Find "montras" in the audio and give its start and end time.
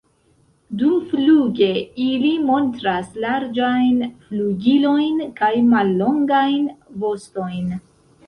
2.45-3.11